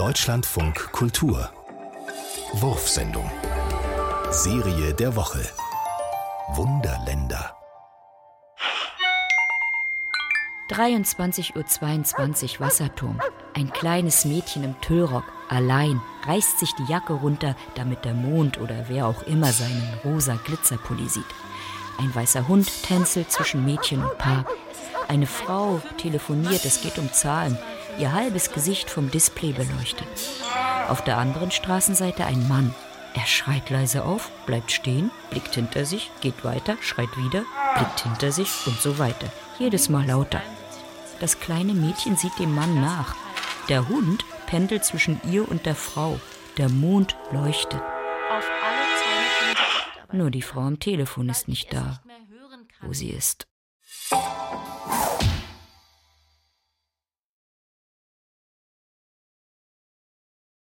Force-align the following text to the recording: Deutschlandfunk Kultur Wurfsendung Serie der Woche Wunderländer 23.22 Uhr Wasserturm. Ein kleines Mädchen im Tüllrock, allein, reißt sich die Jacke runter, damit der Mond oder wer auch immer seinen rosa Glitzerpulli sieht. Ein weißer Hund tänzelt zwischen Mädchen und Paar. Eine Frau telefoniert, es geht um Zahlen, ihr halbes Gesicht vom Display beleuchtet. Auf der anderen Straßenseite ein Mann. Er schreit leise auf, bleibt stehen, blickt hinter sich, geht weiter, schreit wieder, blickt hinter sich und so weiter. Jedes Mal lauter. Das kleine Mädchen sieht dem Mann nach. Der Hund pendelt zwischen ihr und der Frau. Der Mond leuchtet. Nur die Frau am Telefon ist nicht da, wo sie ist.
Deutschlandfunk 0.00 0.92
Kultur 0.92 1.50
Wurfsendung 2.54 3.30
Serie 4.30 4.94
der 4.94 5.14
Woche 5.14 5.46
Wunderländer 6.54 7.54
23.22 10.70 12.54
Uhr 12.54 12.60
Wasserturm. 12.60 13.20
Ein 13.52 13.70
kleines 13.74 14.24
Mädchen 14.24 14.64
im 14.64 14.80
Tüllrock, 14.80 15.24
allein, 15.50 16.00
reißt 16.26 16.60
sich 16.60 16.70
die 16.76 16.90
Jacke 16.90 17.12
runter, 17.12 17.54
damit 17.74 18.06
der 18.06 18.14
Mond 18.14 18.58
oder 18.58 18.88
wer 18.88 19.06
auch 19.06 19.24
immer 19.24 19.52
seinen 19.52 20.00
rosa 20.02 20.36
Glitzerpulli 20.46 21.10
sieht. 21.10 21.26
Ein 21.98 22.14
weißer 22.14 22.48
Hund 22.48 22.72
tänzelt 22.84 23.30
zwischen 23.30 23.66
Mädchen 23.66 24.02
und 24.02 24.16
Paar. 24.16 24.46
Eine 25.08 25.26
Frau 25.26 25.82
telefoniert, 25.98 26.64
es 26.64 26.80
geht 26.80 26.96
um 26.96 27.12
Zahlen, 27.12 27.58
ihr 27.98 28.12
halbes 28.12 28.52
Gesicht 28.52 28.90
vom 28.90 29.10
Display 29.10 29.52
beleuchtet. 29.52 30.08
Auf 30.88 31.02
der 31.04 31.18
anderen 31.18 31.50
Straßenseite 31.50 32.24
ein 32.24 32.48
Mann. 32.48 32.74
Er 33.14 33.26
schreit 33.26 33.70
leise 33.70 34.04
auf, 34.04 34.30
bleibt 34.46 34.70
stehen, 34.70 35.10
blickt 35.30 35.54
hinter 35.54 35.84
sich, 35.84 36.10
geht 36.20 36.44
weiter, 36.44 36.76
schreit 36.80 37.16
wieder, 37.16 37.44
blickt 37.74 38.00
hinter 38.00 38.32
sich 38.32 38.66
und 38.66 38.80
so 38.80 38.98
weiter. 38.98 39.26
Jedes 39.58 39.88
Mal 39.88 40.06
lauter. 40.06 40.40
Das 41.18 41.40
kleine 41.40 41.74
Mädchen 41.74 42.16
sieht 42.16 42.38
dem 42.38 42.54
Mann 42.54 42.80
nach. 42.80 43.14
Der 43.68 43.88
Hund 43.88 44.24
pendelt 44.46 44.84
zwischen 44.84 45.20
ihr 45.30 45.48
und 45.48 45.66
der 45.66 45.74
Frau. 45.74 46.18
Der 46.56 46.68
Mond 46.68 47.16
leuchtet. 47.30 47.82
Nur 50.12 50.30
die 50.30 50.42
Frau 50.42 50.60
am 50.60 50.80
Telefon 50.80 51.28
ist 51.28 51.46
nicht 51.46 51.72
da, 51.72 52.00
wo 52.80 52.92
sie 52.92 53.10
ist. 53.10 53.46